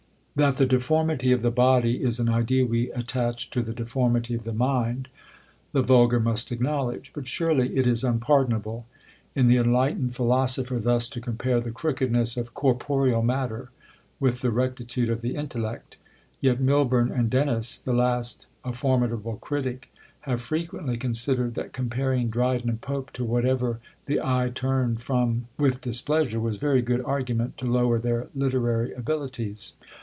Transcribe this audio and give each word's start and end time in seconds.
That 0.33 0.55
the 0.55 0.65
deformity 0.65 1.33
of 1.33 1.41
the 1.41 1.51
body 1.51 2.01
is 2.01 2.17
an 2.19 2.29
idea 2.29 2.65
we 2.65 2.89
attach 2.91 3.49
to 3.49 3.61
the 3.61 3.73
deformity 3.73 4.33
of 4.33 4.45
the 4.45 4.53
mind, 4.53 5.09
the 5.73 5.81
vulgar 5.81 6.21
must 6.21 6.53
acknowledge; 6.53 7.11
but 7.13 7.27
surely 7.27 7.75
it 7.75 7.85
is 7.85 8.03
unpardonable 8.05 8.87
in 9.35 9.47
the 9.47 9.57
enlightened 9.57 10.15
philosopher 10.15 10.79
thus 10.79 11.09
to 11.09 11.19
compare 11.21 11.59
the 11.59 11.69
crookedness 11.73 12.37
of 12.37 12.53
corporeal 12.53 13.21
matter 13.21 13.69
with 14.21 14.39
the 14.39 14.51
rectitude 14.51 15.09
of 15.09 15.21
the 15.21 15.35
intellect; 15.35 15.97
yet 16.39 16.61
Milbourne 16.61 17.11
and 17.11 17.29
Dennis, 17.29 17.77
the 17.77 17.93
last 17.93 18.45
a 18.63 18.71
formidable 18.71 19.35
critic, 19.35 19.91
have 20.21 20.41
frequently 20.41 20.95
considered, 20.95 21.55
that 21.55 21.73
comparing 21.73 22.29
Dryden 22.29 22.69
and 22.69 22.79
Pope 22.81 23.11
to 23.13 23.25
whatever 23.25 23.79
the 24.05 24.21
eye 24.21 24.49
turned 24.55 25.01
from 25.01 25.49
with 25.59 25.81
displeasure, 25.81 26.39
was 26.39 26.57
very 26.57 26.81
good 26.81 27.01
argument 27.03 27.57
to 27.57 27.65
lower 27.65 27.99
their 27.99 28.29
literary 28.33 28.93
abilities. 28.93 29.75